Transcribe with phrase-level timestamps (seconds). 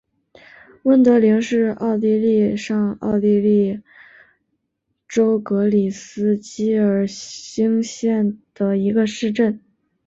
[0.81, 3.83] 温德灵是奥地利上奥地利
[5.07, 9.61] 州格里斯基尔兴县的一个市镇。